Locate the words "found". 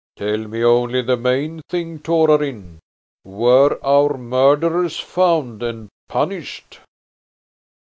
4.99-5.61